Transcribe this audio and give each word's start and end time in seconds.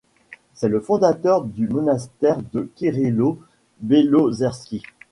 C'est 0.55 0.67
le 0.67 0.79
fondateur 0.79 1.43
du 1.43 1.67
Monastère 1.67 2.39
de 2.53 2.71
Kirillo-Belozersky. 2.75 4.81